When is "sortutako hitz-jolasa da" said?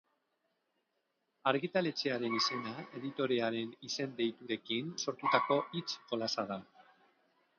5.05-6.61